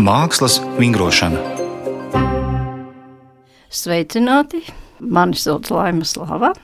[0.00, 1.40] Mākslas vingrošana.
[3.68, 4.62] Sveicināti!
[5.00, 6.54] Mani sauc Laima Slava.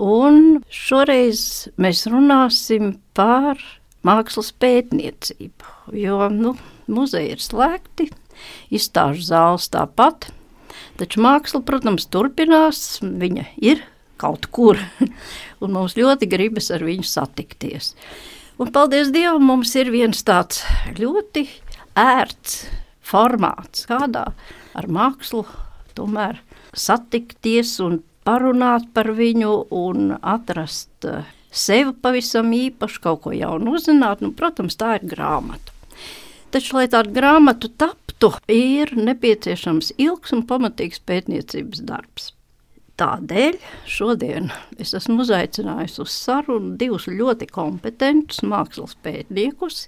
[0.00, 1.42] Un šoreiz
[1.76, 3.60] mēs runāsim par
[4.08, 5.74] mākslas pētniecību.
[6.00, 6.54] Jo nu,
[6.88, 8.08] muzeji ir slēgti,
[8.72, 10.30] izstāžu zāles tāpat.
[10.96, 13.02] Taču māksla, protams, turpinās.
[13.04, 13.84] Viņa ir
[14.16, 14.80] kaut kur,
[15.60, 17.92] un mums ļoti gribas ar viņu satikties.
[18.56, 20.62] Un, paldies Dievam, mums ir viens tāds
[20.96, 21.44] ļoti
[21.96, 22.66] ērts
[23.06, 24.26] formāts, kādā
[24.76, 25.44] ar mākslu
[25.96, 26.42] tomēr
[26.76, 34.22] satikties un parunāt par viņu un atrast eh, sevi pavisam īpaši, kaut ko jaunu uzzināt.
[34.24, 35.72] Nu, protams, tā ir grāmata.
[36.52, 42.32] Taču, lai tādu grāmatu taptu, ir nepieciešams ilgs un pamatīgs pētniecības darbs.
[42.96, 43.58] Tādēļ
[43.92, 44.46] šodien
[44.80, 49.82] es esmu uzaicinājusi uz sarunu divus ļoti kompetentus mākslas pētniekus,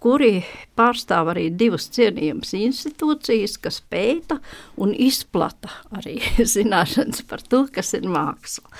[0.00, 0.38] kuri
[0.78, 4.38] pārstāv arī divas cienījamas institūcijas, kas pēta
[4.80, 6.16] un izplata arī
[6.54, 8.72] zināšanas par to, kas ir māksla.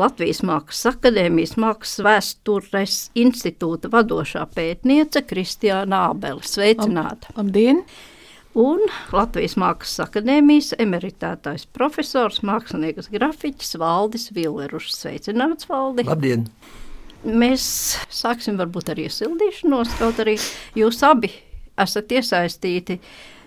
[0.00, 6.42] Latvijas Mākslas akadēmijas Mākslas vēstures institūta vadošā pētniece Kristiāna Ābele.
[6.48, 7.36] Sveicināta!
[7.36, 7.84] Labdien!
[8.58, 14.98] Un Latvijas Mākslas akadēmijas emeritētais profesors, mākslinieks grafiķis Valdis Villerušs.
[15.02, 16.06] Sveicināts, Valdi!
[16.08, 16.46] Labdien!
[17.22, 17.64] Mēs
[18.10, 20.34] sāksim varbūt ar iesildīšanos, kaut arī
[20.74, 21.30] jūs abi
[21.78, 22.98] esat iesaistīti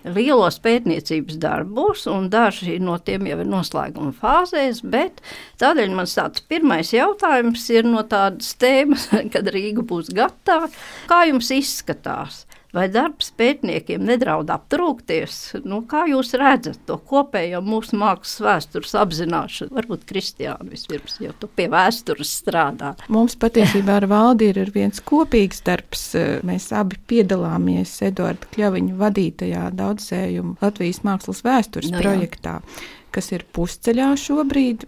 [0.06, 5.20] lielos pētniecības darbos, un daži no tiem jau ir noslēguma fāzēs, bet
[5.60, 10.70] tādēļ mans tāds pirmais jautājums ir no tādas tēmas, kad Rīga būs gatava.
[11.10, 12.45] Kā jums izskatās?
[12.74, 15.38] Vai darbs pētniekiem nedraud aptrūkties?
[15.66, 19.74] Nu, kā jūs redzat to kopējo mūsu mākslas vēstures apzināšanu?
[19.76, 22.94] Varbūt Kristiāna vispirms, jo tu pie vēstures strādā.
[23.12, 26.08] Mums patiesībā ar valdi ir viens kopīgs darbs.
[26.46, 32.06] Mēs abi piedalāmies Eduarda Kļaviņa vadītajā daudzsējumu Latvijas mākslas vēstures no, nu jā.
[32.06, 32.60] projektā
[33.16, 34.84] kas ir pusceļā šobrīd.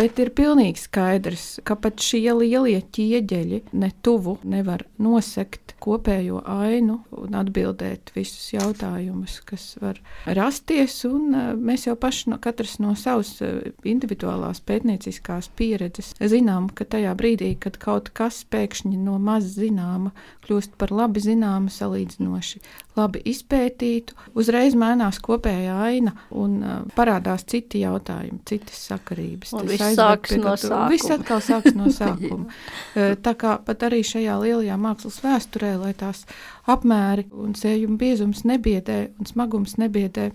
[0.00, 7.00] Bet ir pilnīgi skaidrs, ka pat šie lielie ķieģeļi ne tuvu nevar nosegt kopējo ainu
[7.20, 10.96] un atbildēt visus jautājumus, kas var rasties.
[11.04, 16.88] Un eh, mēs jau paši, no, katrs no savas eh, individuālās pētnieciskās pieredzes, zinām, ka
[16.88, 20.14] tajā brīdī, kad kaut kas pēkšņi no maz zināma
[20.46, 22.64] kļūst par labi zināmu, salīdzinoši
[22.98, 29.54] labi izpētītu, uzreiz mainās kopējā aina un uh, parādās citi jautājumi, citas sakarības.
[29.54, 30.88] Un Tas sāks no sākuma.
[30.92, 32.48] Viss atkal sāks no sākuma.
[32.94, 36.24] Tā kā pat arī šajā lielajā mākslas vēsturē, lai tās
[36.70, 40.30] apmēri un sējuma biezums nebiedē un smagums nebiedē,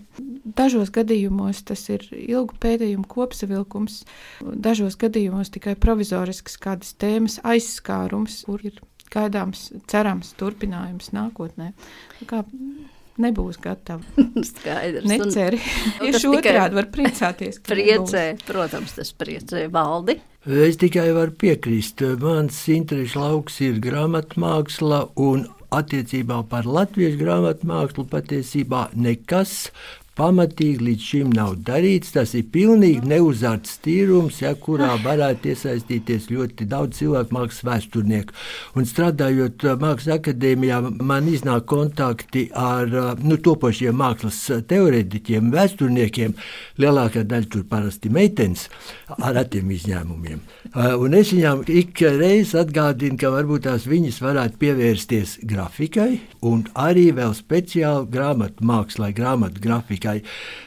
[0.58, 4.02] dažos gadījumos tas ir ilgu pētījumu kopsavilkums,
[4.42, 11.72] dažos gadījumos tikai provizorisks kādas tēmas aizskārums, kur ir gaidāms, cerams turpinājums nākotnē.
[12.26, 12.42] Kā
[13.22, 14.04] nebūs gatava.
[14.50, 15.08] Skaidrs.
[15.08, 15.60] Neceri.
[16.02, 17.60] Tieši otrādi var priecāties.
[17.66, 20.18] Priecē, protams, tas priecē valdi.
[20.46, 22.04] Es tikai varu piekrist.
[22.22, 29.70] Mans interešu lauks ir grāmatmāksla un attiecībā par latviešu grāmatmākslu patiesībā nekas
[30.16, 32.14] pamatīgi līdz šim nav darīts.
[32.16, 38.36] Tas ir pilnīgi neuzārts tīrums, ja, kurā varētu iesaistīties ļoti daudz cilvēku, mākslas vēsturnieku.
[38.76, 44.40] Un strādājot uh, Mākslas akadēmijā, man iznāk kontakti ar uh, nu, topošiem mākslas
[44.70, 46.36] teorētiķiem, vēsturniekiem.
[46.80, 48.66] Lielākā daļa tur parasti meitenes
[49.18, 50.40] ar retiem izņēmumiem.
[50.72, 56.10] Uh, un es viņām ik reiz atgādinu, ka varbūt tās viņas varētu pievērsties grafikai
[56.46, 60.22] un arī vēl speciāli grāmatu mākslai, grāmatu grafikai tikai.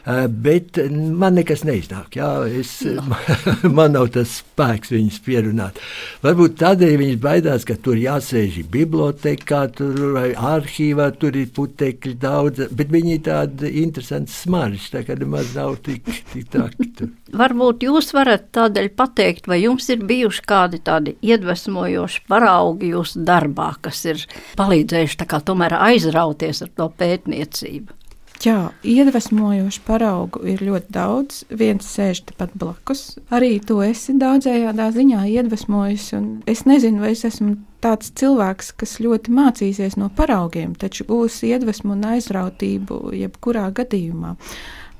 [0.06, 2.16] Eh, bet man nekas neiznāk.
[2.18, 3.18] Jā, es, no.
[3.78, 5.80] man nav tas spēks viņus pierunāt.
[6.24, 12.68] Varbūt tādēļ viņas baidās, ka tur jāsēž bibliotekā tur, vai arhīvā, tur ir putekļi daudz,
[12.72, 16.90] bet viņi ir tādi interesanti smarži, tā kā nemaz nav tik, tik traki.
[16.98, 17.14] Tur.
[17.44, 23.72] Varbūt jūs varat tādēļ pateikt, vai jums ir bijuši kādi tādi iedvesmojoši paraugi jūsu darbā,
[23.86, 24.26] kas ir
[24.58, 27.99] palīdzējuši tā kā tomēr aizrauties ar to pētniecību?
[28.40, 31.42] Jā, iedvesmojošu paraugu ir ļoti daudz.
[31.52, 33.18] Viens sēž tepat blakus.
[33.36, 36.06] Arī tu esi daudzējādā ziņā iedvesmojis.
[36.48, 41.98] Es nezinu, vai es esmu tāds cilvēks, kas ļoti mācīsies no paraugiem, taču būs iedvesmu
[41.98, 44.36] un aizrautību jebkurā gadījumā.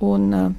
[0.08, 0.50] Un, uh,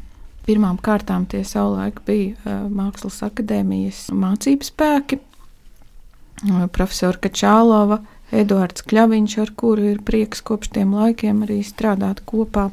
[0.40, 8.00] Pirmām kārtām tie savulaik bija uh, Mākslas akadēmijas mācību spēki, uh, profesora Kačālova,
[8.30, 12.70] Eduards Kļaviņš, ar kuru ir prieks kopš tiem laikiem arī strādāt kopā.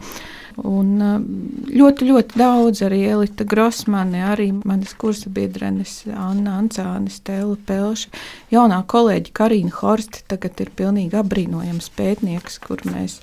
[0.58, 1.26] Un um,
[1.70, 8.10] ļoti, ļoti daudz arī Elita Grossmane, arī manas kursa biedrenes Anna Ancāne, Stela Pelša,
[8.54, 13.20] jaunā kolēģi Karina Horsti, tagad ir pilnīgi apbrīnojams pētnieks, kur mēs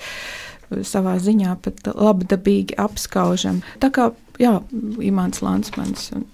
[0.86, 3.64] savā ziņā pat labdabīgi apskaužam.
[3.82, 4.60] Tā kā jā,
[5.02, 6.26] Imants Lansmans un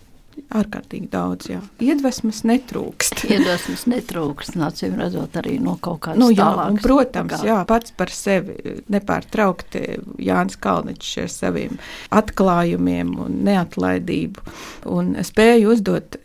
[0.61, 1.51] ārkārtīgi daudz.
[1.51, 1.61] Jā.
[1.83, 3.25] Iedvesmas netrūkst.
[3.35, 7.43] Iedvesmas netrūkst, acīm redzot, arī no kaut kādas nu, jā, un, protams, kā...
[7.47, 9.85] jā, pats par sevi nepārtraukti
[10.23, 11.79] Jānis Kalniņš ar saviem
[12.21, 14.59] atklājumiem un neatlaidību
[14.91, 16.21] un spēju uzdot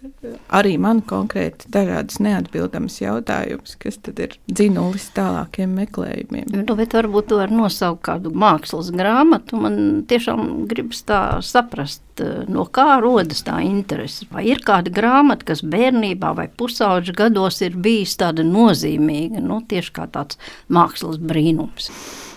[0.53, 6.49] arī man konkrēti dažādas neatbildamas jautājumus, kas tad ir dzinulis tālākiem meklējumiem.
[6.55, 9.59] Nu, bet varbūt to var nosaukt kādu mākslas grāmatu.
[9.61, 12.03] Man tiešām gribas tā saprast,
[12.51, 14.04] no kā rodas tā interese.
[14.31, 19.93] Vai ir kāda grāmata, kas bērnībā vai pusauģa gados ir bijis tāda nozīmīga, nu, tieši
[19.95, 20.39] kā tāds
[20.71, 21.91] mākslas brīnums?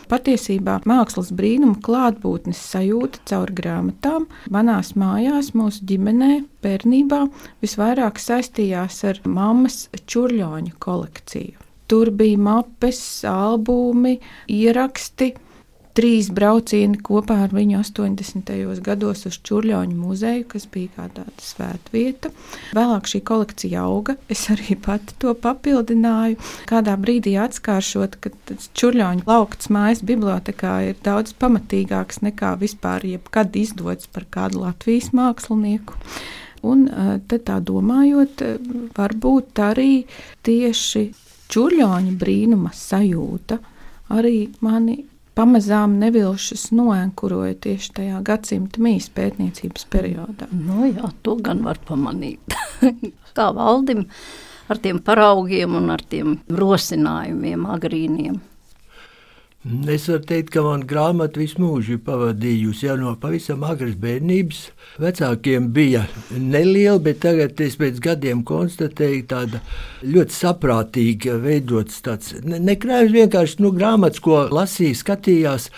[0.08, 6.30] Patiesībā mākslas brīnuma klātbūtnes sajūta caur grāmatām manās mājās, mūsu ģimenē,
[6.64, 7.26] bērnībā
[7.64, 11.60] visvairāk saistījās ar mammas čurļoņu kolekciju.
[11.88, 14.16] Tur bija mapes, albumi,
[14.52, 15.34] ieraksti,
[15.98, 18.52] trīs braucieni kopā ar viņu 80.
[18.86, 22.30] gados uz Čurļoņu muzeju, kas bija kā tāda svētvieta.
[22.78, 24.14] Vēlāk šī kolekcija auga.
[24.30, 26.38] Es arī pati to papildināju.
[26.70, 28.30] Kādā brīdī atskāršot, ka
[28.78, 35.98] Čurļoņu laukts mājas bibliotekā ir daudz pamatīgāks nekā vispār jebkad izdots par kādu Latvijas mākslinieku.
[36.68, 36.86] Un
[37.30, 38.42] tad tā domājot,
[38.94, 39.92] varbūt arī
[40.46, 41.04] tieši
[41.50, 43.58] čurļoņa brīnuma sajūta
[44.14, 44.98] arī mani
[45.38, 50.50] pamazām nevilšas noenkuroja tieši tajā gadsimta mīs pētniecības periodā.
[50.50, 52.56] Nu, jā, to gan var pamanīt.
[53.38, 54.04] Kā valdim
[54.68, 58.40] ar tiem paraugiem un ar tiem rosinājumiem agrīniem.
[59.66, 64.60] Es varu teikt, ka man grāmata visu mūžu ir pavadījusi jau no pavisam agras bērnības.
[65.02, 69.58] Vecākiem bija neliela, bet tagad es pēc gadiem konstatēju, tāda
[70.06, 75.68] ļoti saprātīga veidots tāds nekrājums, vienkārši nu, grāmatas, ko lasīja, skatījās.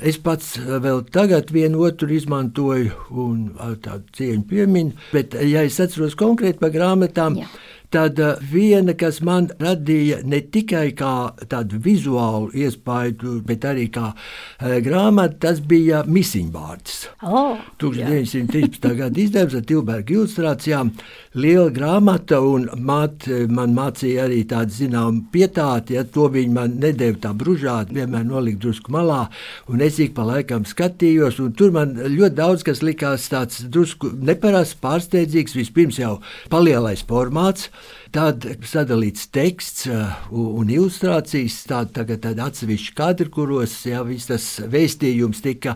[0.00, 3.50] Es pats vēl tagad vienu otru izmantoju un
[3.84, 7.52] tādu cieņu piemiņu, bet ja es atceros konkrēti par grāmatām, Jā
[7.90, 14.78] tad eh, viena, kas man radīja ne tikai tādu vizuālu iespaidu, bet arī kā e,
[14.84, 16.98] grāmata, tas bija misiņvārds.
[17.26, 18.88] Oh, 1913.
[18.98, 20.92] gada izdevums ar Tilberga ilustrācijām.
[21.36, 27.18] Liela grāmata, un māt, man mācīja arī tādu zināmu pietāti, ja to viņi man nedēva
[27.26, 29.26] tā bružāt, vienmēr nolikt drusku malā,
[29.68, 34.80] un es ik pa laikam skatījos, tur man ļoti daudz kas likās tāds drusku neparasts,
[34.80, 36.14] pārsteidzīgs, vispirms jau
[36.48, 37.68] palielais formāts,
[38.16, 39.88] Tad sadalīts teksts
[40.32, 45.74] un ilustrācijas, tādi tagad tādi atsevišķi kadri, kuros jau viss tas vēstījums tika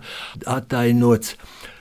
[0.49, 1.35] attainots.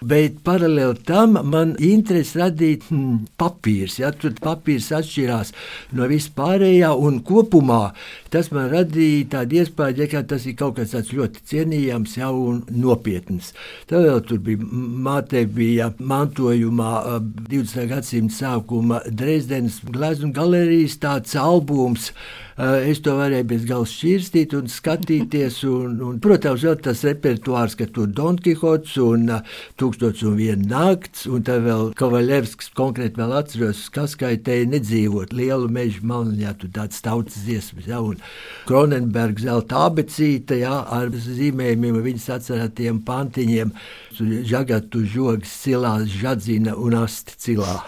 [0.03, 3.21] Bet paralēli tam man interesi radīja hmm,
[3.69, 3.99] papīrs.
[3.99, 5.53] Ja, tur papīrs atšķirās
[5.93, 7.93] no vispārējā, un kopumā
[8.29, 13.53] tas man radīja tādu iespēju, ka tas ir kaut kas ļoti cienījams jau un nopietns.
[13.87, 17.19] Tad vēl tur bija māte, bija mantojumā
[17.49, 17.87] 20.
[17.89, 22.11] gadsimta sākuma Dresdenes gleznu galerijas tāds albums.
[22.59, 25.61] Eh, es to varēju bez galvas šķirstīt un skatīties.
[25.69, 30.67] Un, un, protams, vēl tas repertuārs, ka tur Don Kihots un uh, Tūkstots un viena
[30.73, 36.75] nakts, un tad vēl Kovaļevskis konkrēti vēl atceros, kas skaitēja nedzīvot lielu mežu malniņā, tur
[36.75, 38.19] tāds tautas dziesmas, ja, un
[38.67, 43.71] Kronenberg zelta abecīte, ja, ar zīmējumiem, viņas atcerētiem pantiņiem,
[44.19, 47.79] žagatu žogs cilā, žadzina un asti cilā.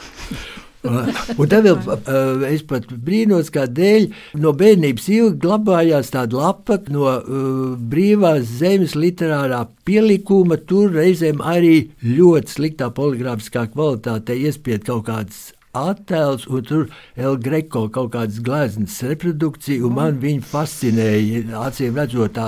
[1.40, 4.08] Un tad vēl uh, es pat brīnos, kādēļ
[4.42, 7.62] no bērnības ilgi glabājās tāda lapa no uh,
[7.94, 10.58] brīvās zemes literārā pielikuma.
[10.58, 17.86] Tur reizēm arī ļoti sliktā poligrāfiskā kvalitātē iespied kaut kādas attēls, un tur El Greco
[17.94, 22.48] kaut kādas gleznas reprodukcija, un man viņa fascinēja, acīm redzot, tā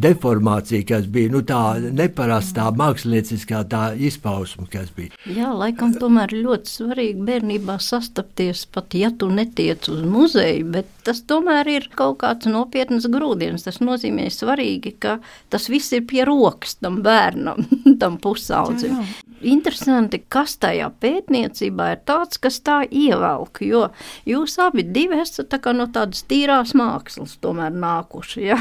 [0.00, 5.12] deformācija, kas bija, nu tā neparastā mākslinieckā tā izpausme, kas bija.
[5.28, 11.22] Jā, laikam tomēr ļoti svarīgi bērnībā sastapties, pat ja tu netiec uz muzeju, bet tas
[11.28, 13.66] tomēr ir kaut kāds nopietnas grūdienis.
[13.66, 15.18] Tas nozīmē svarīgi, ka
[15.52, 17.66] tas viss ir pie rokas tam bērnam,
[18.02, 18.96] tam pusaudzim.
[18.96, 19.31] Jā, jā.
[19.42, 23.88] Interesanti, kas tajā pētniecībā ir tāds, kas tā ievelk, jo
[24.28, 24.84] jūs abi
[25.18, 28.44] esat tā no tādas tīrās mākslas nākuši.
[28.46, 28.58] Ja?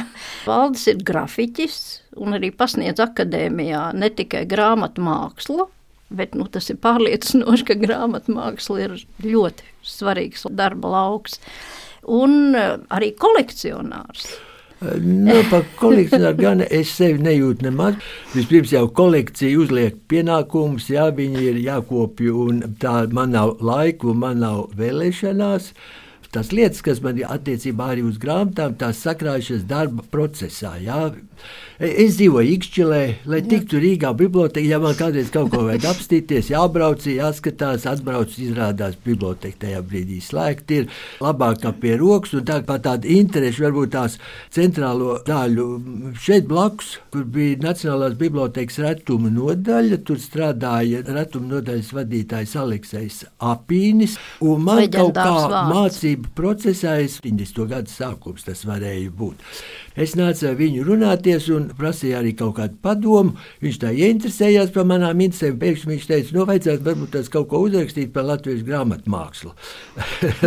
[0.48, 1.78] Valdis ir grafiķis
[2.18, 5.70] un arī pasniedz akadēmijā ne tikai grāmatu mākslu,
[6.10, 11.40] bet nu, tas ir pārliecinoši, ka grāmatu māksla ir ļoti svarīgs darba lauks
[12.10, 14.32] un eh, arī kolekcionārs.
[14.82, 18.00] Nu, par kolekcionāru gan es sevi nejūtu nemaz.
[18.34, 24.42] Vispirms jau kolekcija uzliek pienākumus, jā, viņi ir jākopja, un tā man nav laika, man
[24.42, 25.70] nav vēlēšanās.
[26.32, 30.78] Tas lietas, kas man ir attiecībā arī uz grāmatām, tās sakrājušas darba procesā.
[30.82, 31.12] Jā.
[31.82, 34.68] Es dzīvoju Ikšķilē, lai tiktu Rīgā bibliotekā.
[34.70, 40.78] Ja man kādreiz kaut ko vajag apstīties, jābrauc, jāskatās, atbrauc, izrādās, biblioteka tajā brīdī slēgta
[40.78, 40.92] ir
[41.26, 42.36] labāk kā pie rokas.
[42.38, 44.20] Un tā kā tāda interese, varbūt tās
[44.54, 45.66] centrālo daļu
[46.22, 54.20] šeit blakus, kur bija Nacionālās bibliotekas retuma nodaļa, tur strādāja retuma nodaļas vadītājs Aleksējs Apīnis.
[54.46, 55.74] Un man kaut kā vārds.
[55.74, 57.66] mācību procesā, 70.
[57.74, 59.42] gadu sākums tas varēja būt.
[60.00, 63.36] Es nācu ar viņu runāties un prasīju arī kaut kādu padomu.
[63.64, 65.58] Viņš tā ieinteresējās par manām interesēm.
[65.62, 69.52] Pēkšņi viņš teica, nu, vajadzētu varbūt tās kaut ko uzrakstīt par latviešu grāmatu mākslu.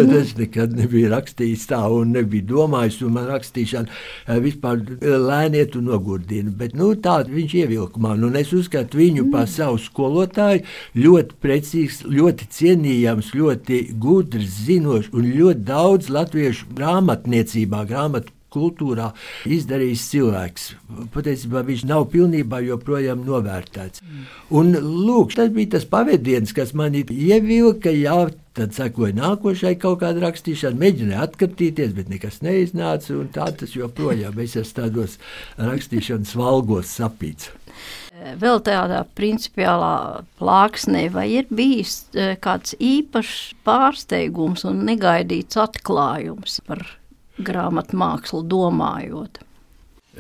[0.00, 5.90] es nekad nebiju rakstījis tā un nebiju domājis, un man rakstīšana eh, vispār lēniet un
[5.92, 6.54] nogurdina.
[6.56, 10.64] Bet nu, tā viņš ievilka man, un es uzskatu viņu par savu skolotāju
[10.96, 19.10] ļoti precīzs, ļoti cienījams, ļoti gudrs, zinošs un ļoti daudz latviešu grāmatniecībā, grāmatu kultūrā
[19.50, 20.68] izdarījis cilvēks.
[21.14, 24.04] Patiesībā viņš nav pilnībā joprojām novērtēts.
[24.54, 27.92] Un, lūk, tas bija tas pavadiens, kas man ievilka.
[27.94, 33.16] Jā, Tad sekoja nākošai kaut kāda rakstīšana, mēģināja atskatīties, bet nekas neiznāca.
[33.34, 35.16] Tā tas joprojām es esmu tādos
[35.58, 37.50] rakstīšanas valgos sapīts.
[38.38, 46.86] Vēl tādā principiālā plāksnē, vai ir bijis eh, kāds īpašs pārsteigums un negaidīts atklājums par
[47.38, 49.40] grāmatu mākslu domājot.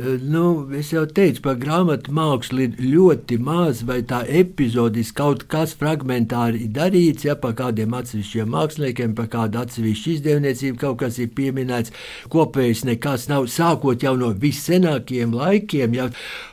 [0.02, 5.70] Nu, es jau teicu, par grāmatu mākslu ir ļoti maz, vai tā epizodiski kaut kas
[5.78, 11.94] fragmentāri darīts, ja par kādiem atsevišķiem māksliniekiem, par kādu atsevišķu izdevniecību kaut kas ir pieminēts.
[12.32, 15.94] Kopējs nekas nav, sākot jau no vissenākajiem laikiem.
[15.94, 16.08] Ja,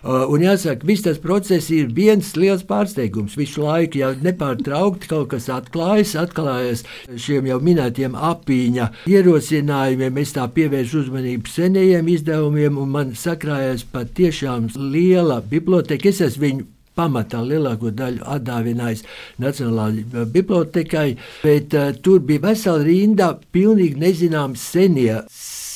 [0.05, 3.39] un jāsaka, viss tas process ir viens liels pārsteigums.
[3.41, 6.85] Visu laiku jau nepārtraukti kaut kas atklājas, atklājas
[7.17, 10.21] šiem jau minētiem apīņa ierosinājumiem.
[10.21, 16.09] Es tā pievēršu uzmanību senajiem izdevumiem un man sakrājies patiešām liela biblioteka.
[16.11, 19.05] Es esmu viņu pamatā lielāko daļu atdāvinājis
[19.41, 21.07] Nacionālajai bibliotekai,
[21.45, 25.21] bet uh, tur bija vesela rinda pilnīgi nezināmas senie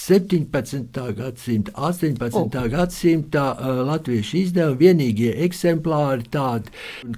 [0.06, 1.16] 17.
[1.18, 2.36] gadsimta, 18.
[2.38, 2.68] Oh.
[2.70, 6.70] gadsimta uh, latviešu izdevumi, vienīgie eksemplāri tādi.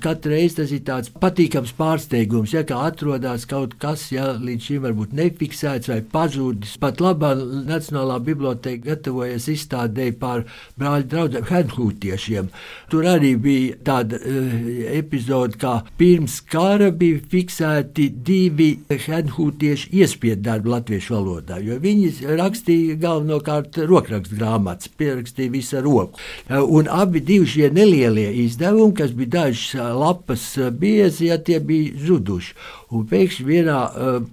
[0.04, 4.86] Katru reizi tas ir tāds patīkams pārsteigums, ja kā atrodas kaut kas, ja līdz šim
[4.86, 6.78] varbūt nefiksēts vai pazudis.
[6.80, 10.46] Pat labā Nacionālā biblioteka gatavojas izstādē par
[10.80, 12.48] brāļu draugiem Hedhūtiešiem.
[12.94, 14.56] Tur arī bija tāda uh,
[14.96, 22.77] epizode, kā pirms kara bija fiksēti divi Hedhūtiešu iespiedu darbi latviešu valodā, jo viņi rakstīja
[22.78, 26.20] rakstīja galvenokārt rokrakstu grāmatas, pierakstīja visu roku.
[26.50, 32.56] Un abi šie nelielie izdevumi, kas bija dažas lapas biezi, ja tie bija zuduši.
[32.92, 33.80] Un pēkšņi vienā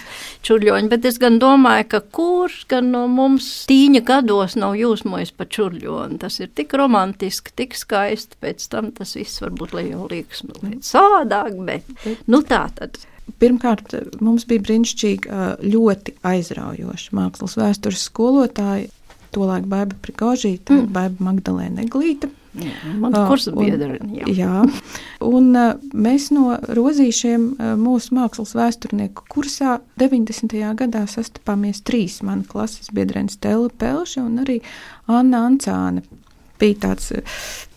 [0.48, 5.48] čurļoņa, bet es gan domāju, ka kurš gan no mums tīņa gados nav jūsmojis pa
[5.48, 6.20] čurļoni.
[6.22, 12.28] Tas ir tik romantiski, tik skaisti, pēc tam tas viss varbūt liekas mazliet sādāk, bet
[12.28, 13.00] nu tā tad.
[13.40, 13.94] Pirmkārt,
[14.26, 18.90] mums bija brīnišķīgi ļoti aizraujoši mākslas vēstures skolotāji.
[19.30, 20.88] Tolaik Baiba Prigožīta, mm.
[20.90, 22.32] Baiba Magdalēna Eglīta.
[22.54, 24.00] Man ir kursa biedri.
[24.18, 24.30] Jā.
[24.34, 24.54] jā.
[25.26, 25.52] Un
[25.94, 27.46] mēs no rozīšiem
[27.80, 30.56] mūsu mākslas vēsturnieku kursā 90.
[30.80, 34.60] gadā sastapāmies trīs mani klases biedreni Stela Pelša un arī
[35.08, 36.06] Anna Ancāne.
[36.60, 37.14] Bija tāds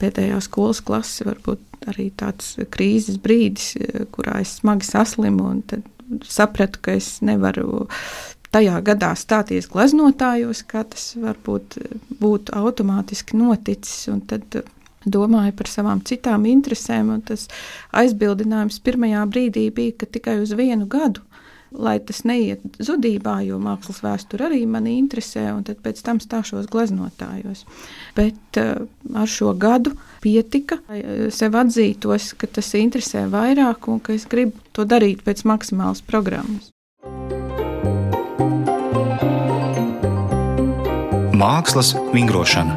[0.01, 3.75] pēdējā skolas klase, varbūt arī tāds krīzes brīdis,
[4.15, 5.87] kurā es smagi saslimu un tad
[6.27, 7.87] sapratu, ka es nevaru
[8.53, 11.79] tajā gadā stāties gleznotājos, kā tas varbūt
[12.21, 14.07] būtu automātiski noticis.
[14.31, 14.63] Tad
[15.03, 17.49] domāju par savām citām interesēm, un tas
[17.97, 21.25] aizbildinājums pirmajā brīdī bija, ka tikai uz vienu gadu
[21.73, 26.69] lai tas neiet zudībā, jo mākslas vēsture arī mani interesē, un tad pēc tam stāšos
[26.73, 27.65] gleznotājos.
[28.17, 28.85] Bet uh,
[29.17, 29.95] ar šo gadu
[30.25, 35.25] pietika, lai eh, sev atzītos, ka tas interesē vairāk un ka es gribu to darīt
[35.27, 36.72] pēc maksimālas programmas.
[41.43, 42.77] Mākslas vingrošana.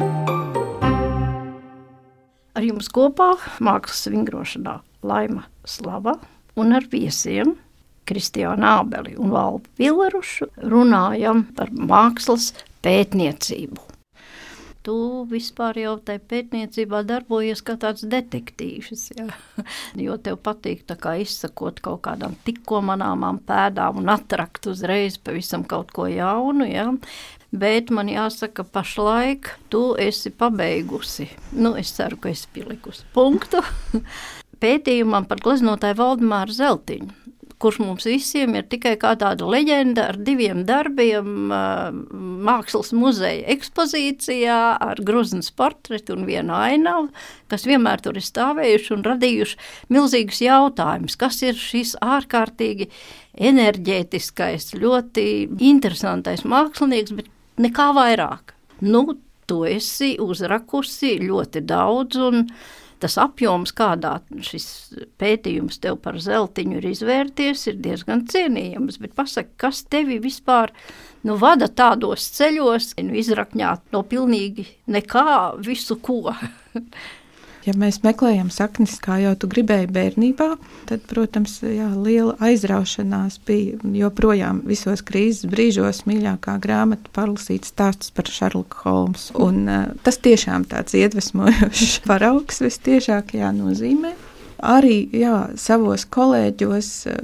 [2.58, 3.28] Ar jums kopā
[3.62, 4.72] mākslas vingrošanā
[5.06, 6.16] Laima Slava
[6.58, 7.52] un ar viesiem
[8.10, 13.92] Kristiānu Ābeli un Valdu Vilerušu runājam par mākslas pētniecību.
[14.86, 14.96] Tu
[15.26, 19.08] vispār jau tajā pētniecībā darbojies kā tāds detektīvs,
[20.06, 20.84] jo tev patīk
[21.22, 26.68] izsakot kaut kādām tikko manāmām pēdām un atrakt uzreiz pavisam kaut ko jaunu.
[26.70, 26.92] Ja?
[27.54, 31.28] Bet man jāsaka, pašlaik tu esi pabeigusi.
[31.54, 33.06] Nu, es ceru, ka esi pielikusi.
[33.14, 33.62] Punktu.
[34.62, 37.12] Pētījumam par gleznotāju Valdemāru Zeltiņu,
[37.60, 41.52] kurš mums visiem ir tikai kā tāda leģenda ar diviem darbiem
[42.46, 47.10] mākslas muzeja ekspozīcijā ar gruznas portretu un vienu ainavu,
[47.52, 49.60] kas vienmēr tur ir stāvējuši un radījuši
[49.92, 52.90] milzīgus jautājumus, kas ir šis ārkārtīgi
[53.36, 55.26] enerģētiskais, ļoti
[55.68, 57.32] interesantais mākslinieks, bet
[57.62, 58.54] nekā vairāk.
[58.84, 59.06] Nu,
[59.46, 62.42] tu esi uzrakusi ļoti daudz un
[63.00, 64.66] tas apjoms, kādā šis
[65.20, 68.98] pētījums tev par zeltiņu ir izvērties, ir diezgan cienījams.
[69.02, 70.72] Bet pasaki, kas tevi vispār
[71.26, 75.28] nu, vada tādos ceļos, nu, izrakņāt no pilnīgi nekā
[75.66, 76.32] visu ko?
[77.66, 80.48] Ja mēs meklējam saknes, kā jau tu gribēji bērnībā,
[80.86, 83.80] tad, protams, jā, liela aizraušanās bija.
[83.96, 89.34] Joprojām visos krīzes brīžos mīļākā grāmata parlasīt stāstus par Šarloku Holmsu.
[89.42, 94.14] Un, uh, tas tiešām tāds iedvesmojošs paraugs vistiešākajā nozīmē
[94.62, 97.18] arī jā, savos kolēģos, eh,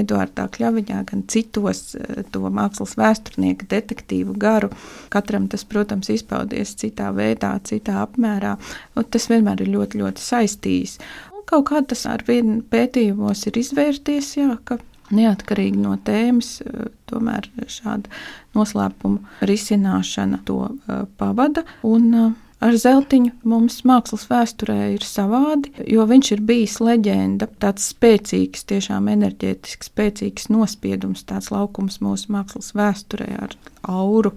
[0.00, 4.70] Eduardā Kļaviņā, gan citos eh, to mākslas vēsturnieku detektīvu garu.
[5.12, 8.56] Katram tas, protams, izpaudies citā veidā, citā apmērā,
[8.96, 10.98] un tas vienmēr ir ļoti, ļoti saistījis.
[11.34, 14.78] Un kaut kā tas ar vienu pētījumos ir izvērties, jā, ka
[15.14, 18.12] neatkarīgi no tēmas, eh, tomēr šāda
[18.56, 20.68] noslēpuma risināšana to
[21.16, 21.64] pavada.
[21.86, 28.64] Un, Ar zeltiņu mums mākslas vēsturē ir savādi, jo viņš ir bijis leģenda, tāds spēcīgs,
[28.66, 33.54] tiešām enerģētisks, spēcīgs nospiedums, tāds laukums mūsu mākslas vēsturē ar
[33.86, 34.32] auru,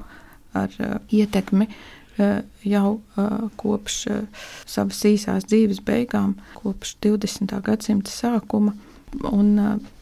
[0.53, 7.57] ar uh, ietekmi uh, jau uh, kopš uh, savas īsās dzīves beigām, kopš 20.
[7.65, 8.75] gadsimta sākuma.
[9.31, 10.00] Un, uh,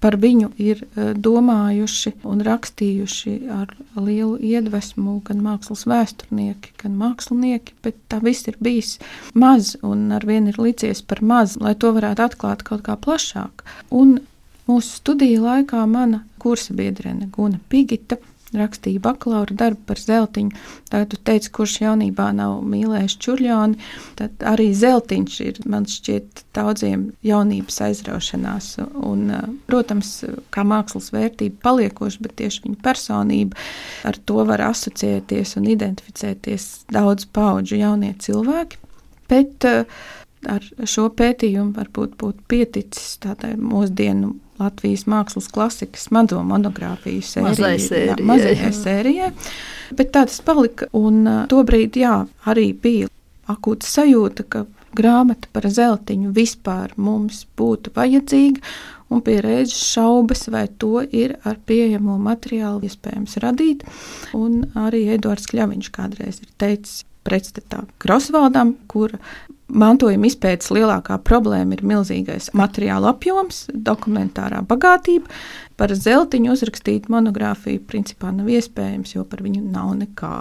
[0.00, 7.76] par viņu ir eh, domājuši un rakstījuši ar lielu iedvesmu gan mākslas vēsturnieki, gan mākslinieki,
[7.84, 8.96] bet tā viss ir bijis
[9.34, 13.64] maz un ar vienu ir licies par maz, lai to varētu atklāt kaut kā plašāk.
[13.90, 14.18] Un
[14.70, 18.16] mūsu studiju laikā mana kursa biedrene Guna Pigita
[18.56, 20.56] rakstīja bakalaura darbu par zeltiņu.
[20.90, 23.78] Tad tu teici, kurš jaunībā nav mīlējis čurļoni,
[24.18, 28.72] tad arī zeltiņš ir, man šķiet, daudziem jaunības aizraušanās.
[29.06, 29.26] Un,
[29.70, 30.12] protams,
[30.54, 33.58] kā mākslas vērtība paliekoša, bet tieši viņa personība
[34.08, 38.80] ar to var asociēties un identificēties daudz paudžu jaunie cilvēki.
[39.30, 39.62] Bet
[40.48, 48.72] ar šo pētījumu varbūt būtu pieticis tādai mūsdienu Latvijas mākslas klasikas mazo monogrāfiju sēriju, mazajai
[48.76, 49.30] sērijai.
[49.96, 50.90] Bet tā tas palika.
[50.96, 53.08] Un uh, tobrīd jā, arī bija
[53.50, 54.64] akūta sajūta, ka
[54.96, 58.62] grāmata par zeltiņu vispār mums būtu vajadzīga.
[59.10, 63.82] Un pie reizes šaubas, vai to ir ar pieejamo materiālu iespējams radīt.
[64.38, 69.16] Un arī Edvards Kļaviņš kādreiz ir teicis pretstatā Grosvaldam, kur
[69.70, 75.30] mantojuma izpētes lielākā problēma ir milzīgais materiāla apjoms, dokumentārā bagātība.
[75.80, 80.34] Par zeltiņu uzrakstīt monogrāfiju principā nav iespējams, jo par viņu nav nekā.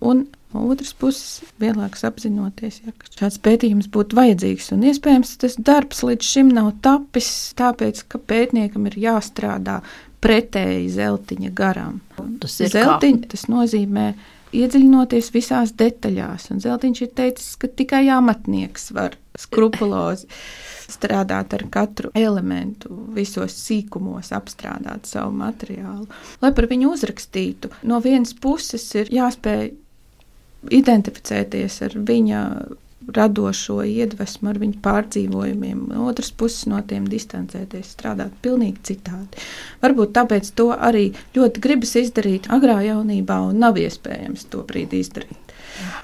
[0.00, 5.56] Un no otras puses, vienlaikus apzinoties, ja, ka šāds pētījums būtu vajadzīgs un iespējams tas
[5.60, 7.30] darbs līdz šim nav tapis,
[7.60, 9.80] tāpēc, ka pētniekam ir jāstrādā
[10.24, 12.00] pretēji zeltiņa garam.
[12.42, 14.10] Tas ir zeltiņa, tas nozīmē
[14.56, 16.50] iedziļinoties visās detaļās.
[16.54, 20.28] Un Zeltiņš ir teicis, ka tikai amatnieks var skrupulozi
[20.90, 26.08] strādāt ar katru elementu, visos sīkumos apstrādāt savu materiālu.
[26.42, 29.70] Lai par viņu uzrakstītu, no vienas puses ir jāspēj
[30.80, 32.40] identificēties ar viņa
[33.08, 39.44] radošo iedvesmu, ar viņu pārdzīvojumiem, otras puses no tiem distancēties, strādāt pavisam citādi.
[39.82, 45.54] Varbūt tāpēc to arī ļoti gribas izdarīt agrā jaunībā, un nav iespējams to brīdi izdarīt.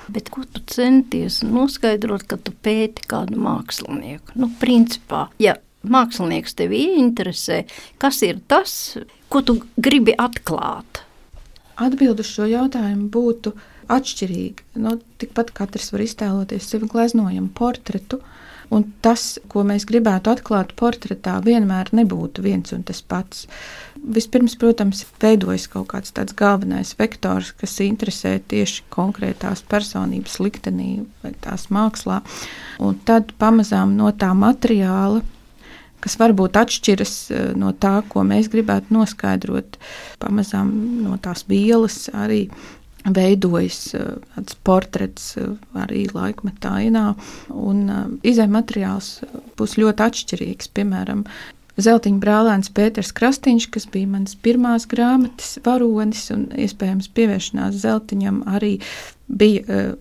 [0.09, 4.37] Bet ko tu centies noskaidrot, kad tu pēti kādu mākslinieku?
[4.39, 5.57] Nu, principā, ja
[5.87, 7.65] mākslinieks tevi interesē,
[8.01, 8.97] kas ir tas,
[9.29, 11.03] ko tu gribi atklāt?
[11.77, 13.53] Atbildu šo jautājumu būtu
[13.93, 14.67] atšķirīga.
[14.83, 18.21] Nu, tikpat katrs var iztēloties sevi gleznojamu portretu.
[18.75, 23.45] Un tas, ko mēs gribētu atklāt portretā, vienmēr nebūtu viens un tas pats.
[23.95, 31.31] Vispirms, protams, veidojas kaut kāds tāds galvenais vektors, kas interesē tieši konkrētās personības liktenī vai
[31.47, 32.25] tās mākslā.
[32.83, 35.23] Un tad pamazām no tā materiāla
[36.07, 39.79] kas varbūt atšķiras eh, no tā, ko mēs gribētu noskaidrot.
[40.23, 40.71] Pamazām
[41.03, 42.47] no tās vielas arī
[43.15, 47.07] veidojas eh, tāds portrets eh, arī laikmetā ainā,
[47.55, 49.11] un eh, izējumateriāls
[49.59, 50.73] būs ļoti atšķirīgs.
[50.77, 51.25] Piemēram,
[51.77, 58.79] Zeltiņa brālēns Pēters Krastīņš, kas bija mans pirmās grāmatas varonis un iespējams pievēršanās zeltiņam arī
[59.29, 59.93] bija, eh,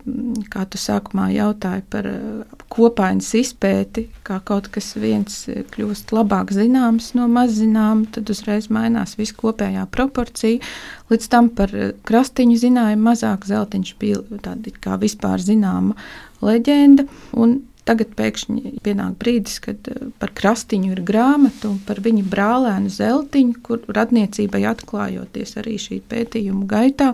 [0.48, 6.54] kā tu sākumā jautāji par eh, kopainas izpēti, kā kaut kas viens eh, kļūst labāk
[6.54, 10.62] zināms no mazzināma, tad uzreiz mainās viss kopējā proporcija.
[11.10, 11.74] Līdz tam par
[12.08, 15.98] krastiņu zināja mazāk, zeltiņš bija tāda kā vispār zināma
[16.40, 17.04] leģenda,
[17.36, 23.60] un Tagad pēkšņi pienāk brīdis, kad par krastiņu ir grāmata un par viņa brālēnu zeltiņu,
[23.66, 27.12] kur radniecībai atklājoties arī šī pētījuma gaitā,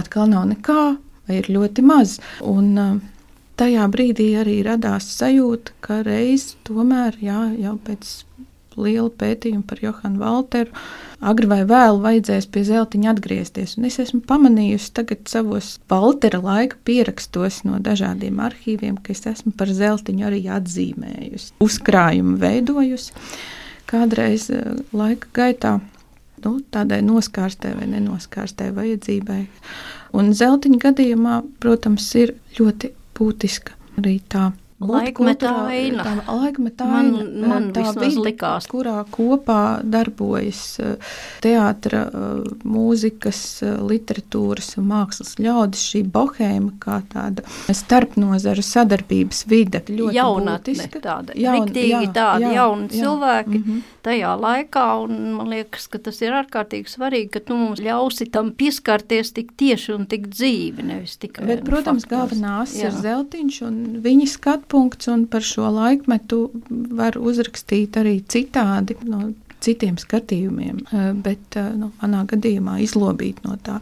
[0.00, 0.82] atkal nav nekā
[1.28, 2.16] vai ir ļoti maz.
[2.42, 2.98] Un, uh,
[3.58, 8.12] tajā brīdī arī radās sajūta, ka reiz tomēr jā, jau pēc
[8.78, 10.72] liela pētījuma par Johanu Walteru.
[11.18, 13.74] Agri vai vēlu vajadzēs pie zeltiņa atgriezties.
[13.78, 19.52] Un es esmu pamanījusi tagad savos Waltera laika pierakstos no dažādiem arhīviem, ka es esmu
[19.58, 23.14] par zeltiņu arī atzīmējusi, uzkrājumu veidojusi.
[23.88, 25.78] Kādreiz uh, laika gaitā
[26.44, 29.42] nu, tādai noskārstai vai nenoskārstai vajadzībai.
[30.18, 36.04] Un zeltiņa gadījumā, protams, ir ļoti būtiska arī tā Laikmetā aina.
[36.06, 37.24] Tā laikmetā aina.
[37.24, 38.68] Man, man tā vide, likās.
[38.70, 47.00] Kurā kopā darbojas eh, teātra, eh, mūzikas, eh, literatūras un mākslas ļaudis, šī bohēma kā
[47.10, 49.82] tāda starpnozaru sadarbības vide.
[49.88, 51.02] Ļoti Jaunatne būtiska.
[51.02, 53.58] tāda, Jaun, riktīgi jā, tādi jā, jauni jā, cilvēki.
[53.58, 53.82] Mm -hmm.
[54.08, 58.52] Tajā laikā, un man liekas, ka tas ir ārkārtīgi svarīgi, ka tu mums ļausi tam
[58.52, 61.44] pieskarties tik tieši un tik dzīvi, nevis tikai.
[61.46, 67.18] Bet, protams, galvenā asa ir zeltiņš un viņa skat punkts, un par šo laikmetu var
[67.20, 68.98] uzrakstīt arī citādi.
[69.08, 73.80] No, Citiem skatījumiem, eh, bet eh, nu, manā gadījumā izlobīt no tā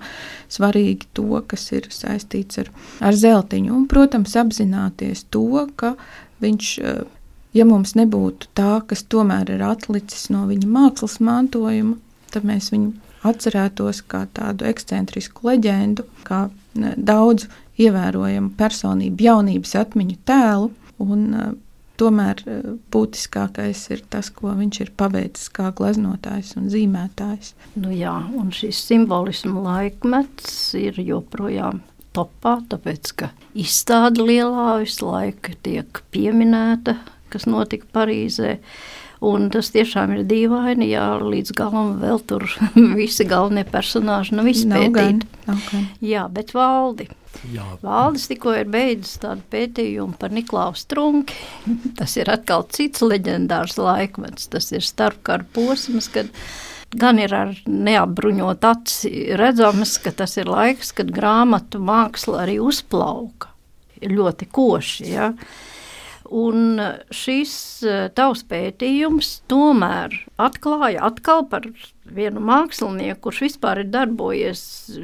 [0.48, 2.70] svarīgi to, kas ir saistīts ar,
[3.04, 3.74] ar zeltiņu.
[3.76, 5.92] Un, protams, apzināties to, ka
[6.40, 7.02] viņš eh,
[7.56, 11.98] ja mums nebūtu tā, kas tomēr ir atlicis no viņa mākslas mantojuma,
[12.32, 12.94] tad mēs viņu
[13.26, 16.46] atcerētos kā tādu ekscentrisku leģendu, kā
[16.96, 17.50] daudzu
[17.82, 20.70] ievērojamu personību, jaunības atmiņu tēlu.
[21.04, 21.50] Un, uh,
[22.00, 27.54] tomēr uh, būtiskākais ir tas, ko viņš ir paveicis kā gleznotājs un zīmētājs.
[27.80, 31.82] Nu jā, un šis simbolismu laikmets ir joprojām
[32.16, 36.96] topā, tāpēc ka izstāde lielā visu laiku tiek pieminēta,
[37.32, 38.56] kas notika Parīzē.
[39.26, 42.44] Un tas tiešām ir dīvaini, ja līdz galam vēl tur
[43.00, 45.30] visi galvenie personāļi nav izpētīti.
[46.04, 47.08] Jā, bet valdi.
[47.52, 47.66] Jā.
[47.82, 51.36] Valdis tikko ir beidzis tādu pētījumu par Niklausu Strunki.
[51.98, 54.48] Tas ir atkal cits leģendārs laikmets.
[54.52, 56.30] Tas ir starpkara posms, kad
[56.96, 63.50] gan ir ar neapbruņot aci redzams, ka tas ir laiks, kad grāmatu māksla arī uzplauka.
[64.00, 65.30] Ir ļoti koši, ja.
[66.34, 66.80] Un
[67.14, 67.52] šis
[67.86, 71.68] eh, tavs pētījums tomēr atklāja atkal par
[72.06, 74.60] vienu mākslinieku, kurš vispār ir darbojies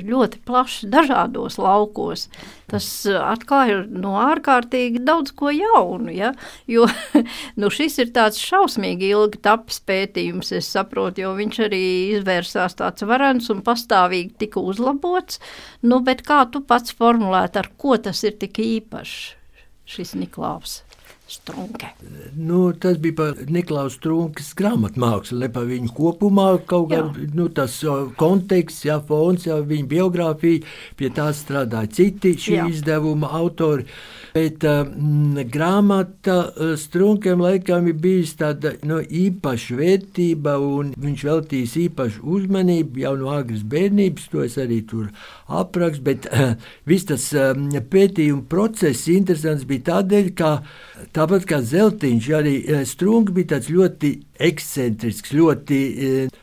[0.06, 2.26] ļoti plaši dažādos laukos.
[2.70, 6.32] Tas eh, atklāja no ārkārtīgi daudz ko jaunu, ja?
[6.70, 6.88] jo
[7.60, 11.84] nu, šis ir tāds šausmīgi ilgi tapis pētījums, es saprotu, jo viņš arī
[12.18, 15.38] izvērsās tāds varens un pastāvīgi tika uzlabots,
[15.86, 19.20] nu, bet kā tu pats formulēt, ar ko tas ir tik īpašs,
[19.92, 20.80] šis Niklaus?
[21.32, 21.88] Strunke.
[22.36, 26.48] Nu, tas bija par Niklaus Strunkas grāmatmākslu, ne par viņu kopumā.
[26.68, 27.02] Kaut kā
[27.34, 27.78] nu, tas
[28.20, 30.64] konteksts, jā, fons, jā, viņa biogrāfija,
[30.98, 32.66] pie tā strādāja citi šī jā.
[32.74, 33.88] izdevuma autori.
[34.32, 36.36] Bet um, grāmata
[36.80, 43.32] Strunkiem laikam ir bijusi tāda nu, īpaša vērtība, un viņš veltījis īpašu uzmanību jau no
[43.34, 45.10] agras bērnības, to es arī tur
[45.60, 46.54] aprakstu, bet uh,
[46.88, 50.54] viss tas um, pētījuma process interesants bija tādēļ, ka
[51.12, 52.54] Tāpat kā Zeltiņš, arī
[52.86, 55.80] Strunke bija tāds ļoti ekscentrisks, ļoti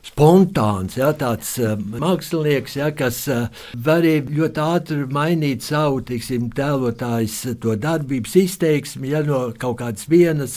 [0.06, 3.48] spontāns, ja, tāds uh, mākslinieks, ja, kas uh,
[3.86, 10.56] varēja ļoti ātri mainīt savu tiksim, tēlotājs to darbības izteiksmi, ja no kaut kādas vienas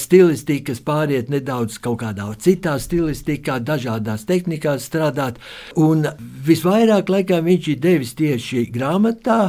[0.00, 5.40] stilistikas pāriet nedaudz kaut kādā citā stilistikā, dažādās tehnikās strādāt.
[5.78, 6.06] Un
[6.46, 9.40] visvairāk laikam viņš ir devis tieši grāmatā,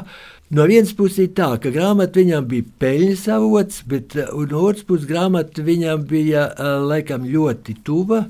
[0.52, 4.84] No vienas puses ir tā, ka grāmata viņam bija peļņas avots, bet uh, no otras
[4.84, 8.26] puses grāmata viņam bija uh, laikam ļoti tuva.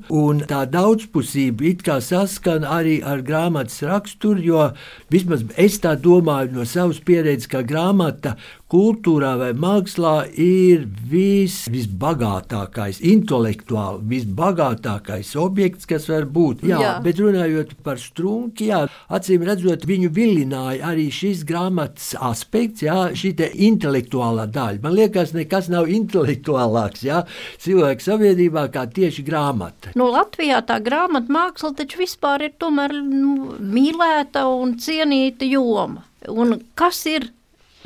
[0.51, 4.67] Tā daudzpusība it kā saskan arī ar grāmatas raksturu, jo
[5.09, 8.35] vismaz es tā domāju no savas pieredzes, ka grāmata
[8.71, 16.63] kultūrā vai mākslā ir vis, visbagātākais, intelektuāli visbagātākais objekts, kas var būt.
[16.69, 16.93] Jā, jā.
[17.03, 23.33] bet runājot par strunki, jā, acīm redzot, viņu vilināja arī šis grāmatas aspekts, jā, šī
[23.67, 24.81] intelektuālā daļa.
[24.83, 27.23] Man liekas, nekas nav intelektuālāks jā,
[27.61, 29.95] cilvēku sabiedrībā kā tieši grāmata.
[29.99, 36.05] Nu, Latvijā tā grāmatu māksla taču vispār ir tomēr nu, mīlēta un cienīta joma.
[36.29, 37.31] Un kas ir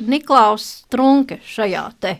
[0.02, 2.18] Niklaus Strunke šajā te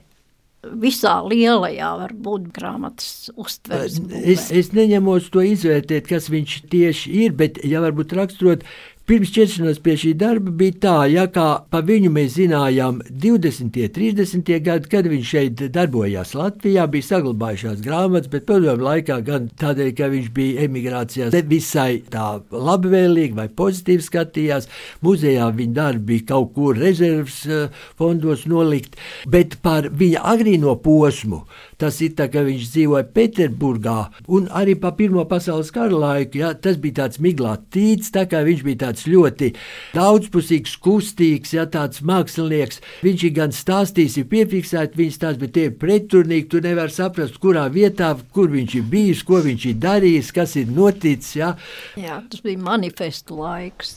[0.67, 4.01] visā lielajā, varbūt grāmatas uztveres.
[4.19, 8.67] Es, es neņemos to izvērtēt, kas viņš tieši ir, bet, ja varbūt raksturot
[9.07, 13.63] Pirms ķeršanās pie šī darba bija tā, ja kā pa viņu mēs zinājām 20.
[13.63, 14.49] un 30.
[14.67, 20.09] gadi, kad viņš šeit darbojās Latvijā, bija saglabājušās grāmatas, bet padomu laikā gan tādēļ, ka
[20.11, 24.67] viņš bija emigrācijā, nevisai tā labvēlīgi vai pozitīvi skatījās.
[25.07, 28.99] Muzejā viņa darbi bija kaut kur rezerves eh, fondos nolikt,
[29.31, 31.45] bet par viņa agrīno posmu
[31.77, 33.97] Tas ir tā, ka viņš dzīvoja Pēterburgā
[34.33, 36.41] un arī pa Pirmo pasaules kara laiku.
[36.41, 39.53] Ja, tas bija tāds miglāts tīts, tā kā viņš bija tāds ļoti
[39.93, 42.81] daudzpusīgs, kustīgs, ja tāds mākslinieks.
[43.05, 46.49] Viņš ir gan stāstījis, ir piefiksēts viņa stāsts, bet tie ir pretrunīgi.
[46.53, 50.73] Tu nevari saprast, kurā vietā, kur viņš ir bijis, ko viņš ir darījis, kas ir
[50.73, 51.35] noticis.
[51.37, 51.53] Ja.
[52.01, 53.95] Jā, tas bija manifestu laiks.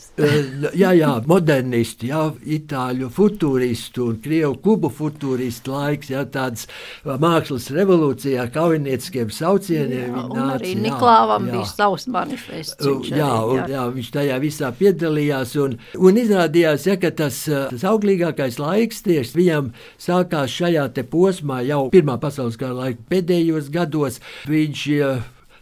[0.82, 2.26] jā, jā, modernisti, jā,
[2.58, 6.66] itāļu futūristu un krievu kubu futūristu laiks, jā, tāds
[7.04, 10.10] mākslas revolūcijā kaujinieciskiem saucieniem.
[10.10, 12.86] Jā, nāca, arī Niklāvam jā, bija savs manifests.
[13.10, 14.89] Jā, jā, un, jā, viņš tajā visā piedalījās.
[15.60, 21.88] Un, un izrādījās, ja, ka tas, tas auglīgākais laiks tieši viņam sākās šajā posmā jau
[21.92, 24.20] Pirmā pasaules kara laika pēdējos gados.
[24.50, 24.86] Viņš,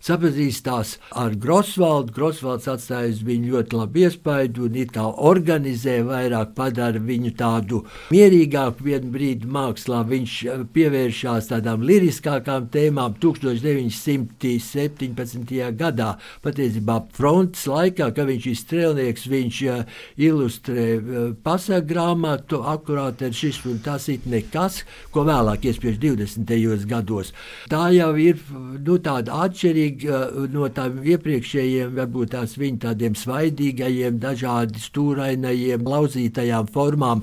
[0.09, 2.12] sapazīstās ar Grosvaldu.
[2.16, 7.77] Grosvalds atstājas viņu ļoti labu iespaidu un it kā organizē vairāk, padara viņu tādu
[8.14, 9.99] mierīgāku vienu brīdi mākslā.
[10.09, 15.75] Viņš eh, pievēršās tādām liriskākām tēmām 1917.
[15.79, 16.11] gadā.
[16.44, 19.85] Patiesībā frontes laikā, kad viņš ir strēlnieks, viņš uh,
[20.21, 21.03] ilustrē uh,
[21.44, 24.75] pasaku grāmatu, akurāt ar šis un tas ir nekas,
[25.12, 26.87] ko vēlāk iespiež 20.
[26.88, 27.33] gados.
[27.71, 34.18] Tā jau ir nu, tāda atšķirīga atšķirīga no tām iepriekšējiem, varbūt tās viņa tādiem svaidīgajiem,
[34.20, 37.22] dažādi stūrainajiem, lauzītajām formām.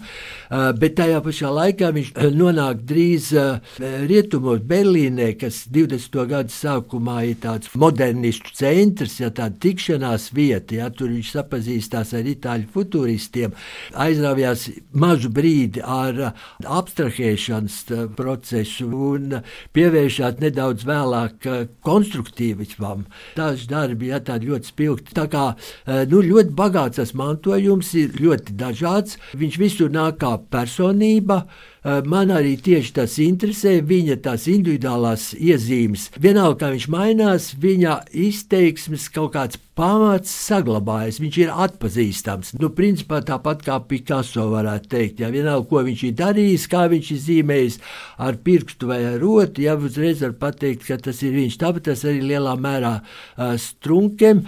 [0.50, 3.32] Bet tajā pašā laikā viņš nonāk drīz
[3.80, 6.26] rietumos Berlīnē, kas 20.
[6.28, 12.26] gadu sākumā ir tāds modernistu centrs, ja tāda tikšanās vieta, ja tur viņš sapazīstās ar
[12.26, 13.56] itāļu futuristiem,
[13.94, 16.34] aizrāvjās mazu brīdi ar
[16.66, 17.82] abstrahēšanas
[18.16, 19.40] procesu un
[19.76, 21.50] pievēršās nedaudz vēlāk
[21.86, 23.06] konstruktīvi Maskvam.
[23.38, 25.16] Daži darbi ir ja, ļoti spilgti.
[25.18, 29.20] Tā kā eh, nu, ļoti bagāts tas mantojums ir ļoti dažāds.
[29.38, 31.44] Viņš visur nāk kā personība.
[31.86, 36.08] Eh, man arī tieši tas interesē, viņa tās individuālās iezīmes.
[36.18, 42.56] Vienalga, kā viņš mainās, viņa izteiksmes kaut kāds pamats saglabājas, viņš ir atpazīstams.
[42.58, 47.12] Nu, principā tāpat kā Picasso varētu teikt, ja vienalga, ko viņš ir darījis, kā viņš
[47.14, 47.78] ir zīmējis
[48.26, 51.60] ar pirkstu vai ar rotu, ja uzreiz var pateikt, ka tas ir viņš.
[51.62, 54.42] Tāpēc tas arī lielā mērā uh, strunkiem.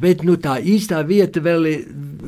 [0.00, 1.82] Bet nu, tā īstā vieta vēl ir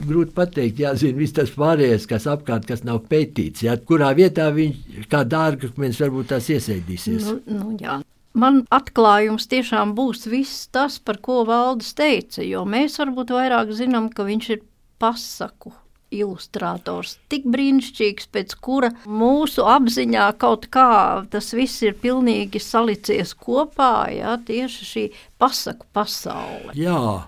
[0.06, 0.82] grūti pateikt.
[0.84, 3.64] Jāzina, viss tas pārējais, kas apkārt, kas nav pētīts.
[3.66, 7.26] Jā, kurā vietā viņš kā dārgakmens varbūt tās iesaidīsies.
[7.26, 7.98] Nu, nu, jā.
[8.36, 14.10] Man atklājums tiešām būs viss tas, par ko valdes teica, jo mēs varbūt vairāk zinām,
[14.12, 14.62] ka viņš ir
[15.00, 15.72] pasaku
[16.14, 24.12] ilustrators, tik brīnišķīgs, pēc kura mūsu apziņā kaut kā tas viss ir pilnīgi salicies kopā,
[24.14, 25.06] ja, tieši šī
[25.40, 26.76] pasaku pasaule.
[26.78, 27.26] Jā,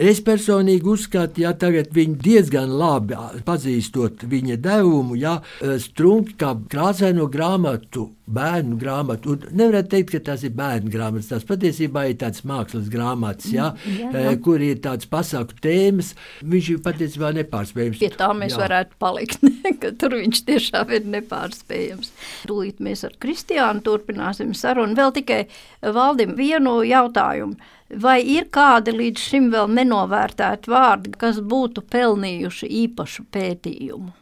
[0.00, 5.36] Es personīgi uzskatu, ja tagad viņi diezgan labi pazīstot viņa devumu, ja
[5.82, 9.34] strunki kā krāsaino grāmatu, bērnu grāmatu.
[9.34, 11.28] Un nevar teikt, ka tas ir bērnu grāmatas.
[11.34, 14.32] Tas patiesībā ir tāds mākslas grāmatas, ja, jā, jā.
[14.44, 16.14] kur ir tāds pasaules tēmas.
[16.40, 18.00] Viņš ir patiesībā nepārspējams.
[18.00, 18.62] Pie tā mēs jā.
[18.64, 19.44] varētu palikt,
[19.82, 22.14] ka tur viņš tiešām ir nepārspējams.
[22.48, 24.96] Tūlīt mēs ar Kristiānu turpināsim sarunu.
[24.96, 25.44] Vēl tikai
[25.92, 27.60] valdim vienu jautājumu
[28.00, 34.12] Vai ir kādi līdz šim vēl nenovērtēti vārdi, kas būtu pelnījuši īpašu pētījumu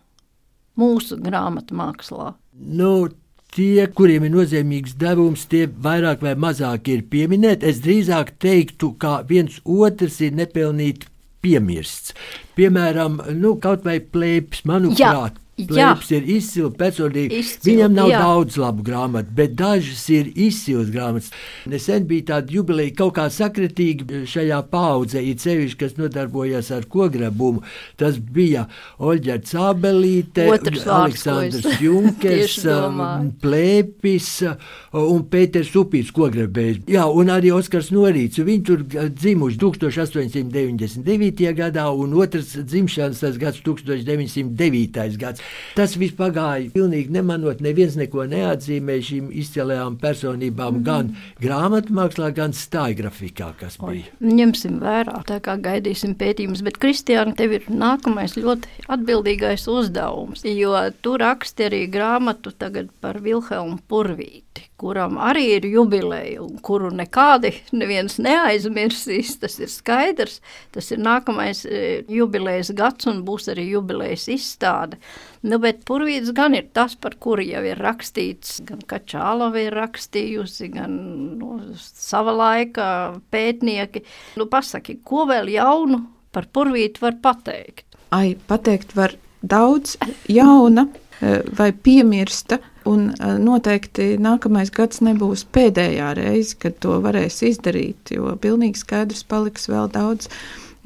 [0.81, 2.33] mūsu grāmatu mākslā?
[2.57, 3.11] Nu,
[3.55, 7.69] tie, kuriem ir nozīmīgs devums, tie vairāk vai mazāk ir pieminēti.
[7.71, 11.11] Es drīzāk teiktu, ka viens otrs ir nepelnīti
[11.45, 12.15] piemirsts.
[12.59, 15.47] Piemēram, nu, kaut vai plēpes, manuprāt, Jā.
[15.69, 17.41] Plēps ir izcils personīgi.
[17.43, 18.21] Izcil, Viņam nav jā.
[18.25, 21.31] daudz labu grāmatu, bet dažas ir izcils grāmatas.
[21.71, 27.65] Nesen bija tāda jubileja, kaut kā sakritīgi šajā paudzē, it sevišķi, kas nodarbojas ar kograbumu.
[28.01, 28.67] Tas bija
[29.01, 34.71] Oļģa Cābelīte, Aleksandrs Junkers, um, Plēpis uh,
[35.01, 36.83] un Pēters Upīts kograbējs.
[36.91, 38.41] Jā, un arī Oskars Norīts.
[38.41, 41.45] Viņi tur dzimuši 1899.
[41.57, 45.19] gadā un otrs dzimšanas tas gads 1909.
[45.21, 45.43] gads.
[45.77, 50.85] Tas viss pagāja pilnīgi nemanot, neviens neko neatzīmēja šīm izcilajām personībām, mm -hmm.
[50.85, 54.35] gan grāmatmākslā, gan stāļgrafikā, kas Oi, bija.
[54.41, 60.75] Ņemsim vērā, tā kā gaidīsim pētījumus, bet Kristiāna, tev ir nākamais ļoti atbildīgais uzdevums, jo
[61.03, 67.53] tu raksti arī grāmatu tagad par Vilhelmu Purvīti kuram arī ir jubileja, un kuru nekādi
[67.77, 69.37] neviens neaizmirsīs.
[69.43, 70.39] Tas ir skaidrs.
[70.75, 75.01] Tas ir nākamais e, jubilejas gads, un būs arī jubilejas izstāde.
[75.45, 80.71] Nu, bet Purvīds gan ir tas, par kuru jau ir rakstīts, gan Kačālova ir rakstījusi,
[80.75, 80.97] gan
[81.41, 82.87] nu, sava laika
[83.33, 84.05] pētnieki.
[84.41, 87.87] Nu, pasaki, ko vēl jaunu par Purvītu var pateikt?
[88.17, 89.97] Ai, pateikt var daudz
[90.29, 90.87] jauna
[91.21, 93.11] e, vai piemirsta Un
[93.45, 99.91] noteikti nākamais gads nebūs pēdējā reize, kad to varēs izdarīt, jo pilnīgi skaidrs paliks vēl
[99.95, 100.31] daudz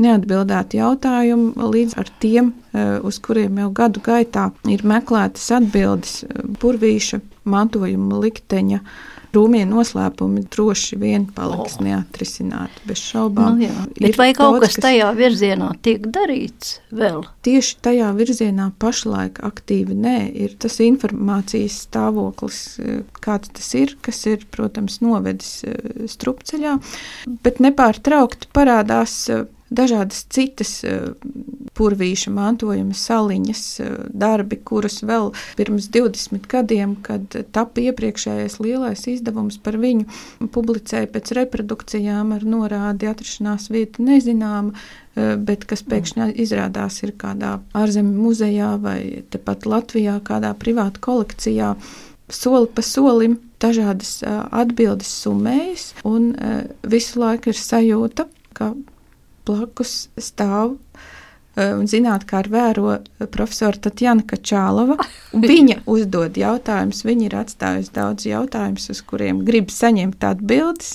[0.03, 2.51] neatbildētu jautājumu līdz ar tiem,
[3.07, 6.25] uz kuriem jau gadu gaitā ir meklētas atbildes
[6.61, 8.81] burvīša mantojuma likteņa
[9.35, 11.85] Rūmie noslēpumi droši vien paliks oh.
[11.87, 13.59] neatrisināti, bez šaubām.
[13.59, 13.87] Nu, jā.
[13.99, 17.25] Bet vai kaut daudz, kas tajā virzienā tiek darīts vēl?
[17.47, 20.17] Tieši tajā virzienā pašlaik aktīvi nē,
[20.47, 22.61] ir tas informācijas stāvoklis,
[23.25, 26.79] kāds tas ir, kas ir, protams, novedis eh, strupceļā,
[27.45, 29.45] bet nepārtraukti parādās eh,
[29.75, 31.13] dažādas citas eh,
[31.75, 39.59] purvīša mantojuma saliņas eh, darbi, kurus vēl pirms 20 gadiem, kad tapa iepriekšējais lielais izdevums
[39.65, 40.07] par viņu,
[40.55, 44.75] publicēja pēc reprodukcijām ar norādi atrašanās vieta nezināma,
[45.17, 48.99] eh, bet kas pēkšņi izrādās ir kādā ārzemju muzejā vai
[49.31, 51.75] tepat Latvijā kādā privāta kolekcijā.
[52.33, 56.31] Soli pa solim dažādas atbildes summējas, un
[56.89, 58.25] visu laiku ir sajūta,
[58.57, 58.71] ka
[59.47, 60.75] blakus stāv
[61.57, 62.97] eh, un zināt, kā ar vēro
[63.33, 64.97] profesora Tatjana Kačālova.
[65.51, 70.93] Viņa uzdod jautājumus, viņa ir atstājusi daudz jautājumus, uz kuriem grib saņemt atbildes,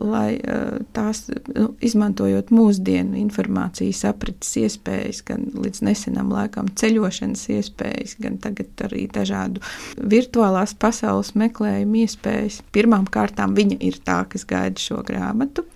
[0.00, 8.18] lai eh, tās, nu, izmantojot mūsdienu informācijas aprites iespējas, gan līdz nesenam laikam ceļošanas iespējas,
[8.22, 9.62] gan tagad arī dažādu
[9.96, 12.60] virtuālās pasaules meklējumu iespējas.
[12.74, 15.66] Pirmām kārtām viņa ir tā, kas gaida šo grāmatu.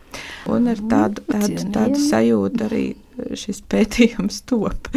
[0.50, 2.84] Un ar tādu, tādu, tādu sajūtu arī
[3.36, 4.88] šis pētījums top.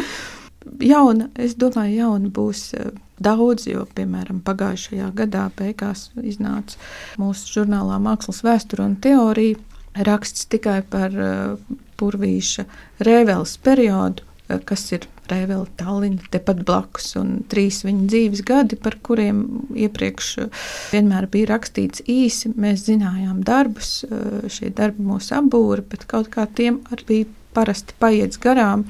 [0.83, 2.91] Jauna, es domāju, jauna būs eh,
[3.23, 6.79] daudz, jo, piemēram, pagājušajā gadā beigās iznāca
[7.19, 9.59] mūsu žurnālā Mākslas vēsture un teorija
[10.07, 12.65] raksts tikai par uh, Purvīša
[13.05, 14.25] Rēveles periodu,
[14.65, 19.43] kas ir Rēvela Tallina, tepat blakus, un trīs viņa dzīves gadi, par kuriem
[19.85, 22.51] iepriekš uh, vienmēr bija rakstīts īsi.
[22.59, 27.95] Mēs zinājām darbus, uh, šie darbi mūs apbūra, bet kaut kā tiem arī bija parasti
[27.99, 28.85] paiet garām.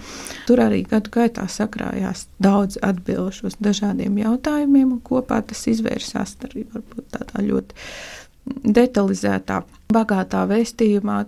[0.48, 6.66] Tur arī gadu gaitā sakrājās daudz atbildžu uz dažādiem jautājumiem, un kopā tas izvērsās arī
[7.14, 11.24] tādā ļoti detalizētā, bagātā vēstījumā.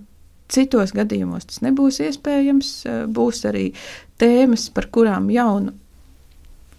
[0.51, 2.67] Citos gadījumos tas nebūs iespējams.
[3.09, 3.71] Būs arī
[4.21, 5.73] tēmas, par kurām jaunu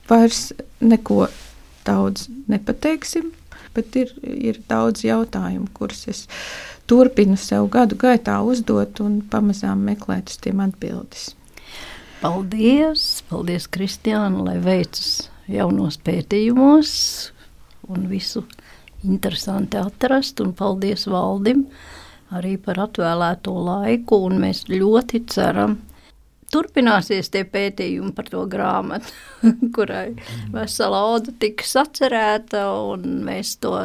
[0.09, 1.27] vairs neko
[1.87, 3.31] daudz nepateiksim,
[3.75, 6.25] bet ir, ir daudz jautājumu, kurus es
[6.91, 11.33] turpinu sev gadu gaitā uzdot un pamazām meklēt uz tiem atbildes.
[12.23, 13.23] Paldies!
[13.29, 16.93] Paldies, Kristiāna, lai veicas jaunos pētījumos
[17.93, 18.47] un visu
[19.07, 21.67] interesanti atrast, un paldies valdim
[22.35, 25.77] arī par atvēlēto laiku, mēs ļoti ceram,
[26.57, 29.13] turpināsies tie pētījumi par to grāmatu,
[29.77, 30.17] kurai
[30.55, 33.77] vesela oda tika sacerēta, un mēs to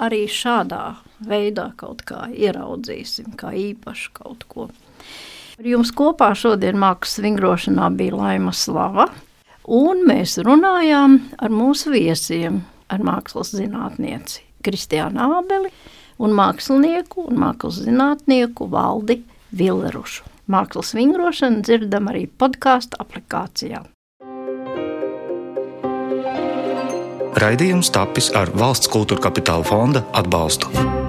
[0.00, 0.84] arī šādā
[1.28, 4.68] veidā kaut kā ieraudzīsim, kā īpašu kaut ko.
[5.60, 9.10] Ar jums kopā šodien mākslas vingrošanā bija Laima Slava,
[9.68, 15.68] un mēs runājām ar mūsu viesiem, ar mākslas zinātnieci Kristiānu Ābeli
[16.20, 19.20] un mākslinieku un mākslas zinātnieku Valdi
[19.56, 20.24] Villerušu.
[20.50, 23.84] Mākslas vingrošana dzirdam arī podkāstu aplikācijā.
[27.40, 30.99] Raidījums tapis ar valsts kultūra kapitāla fonda atbalstu.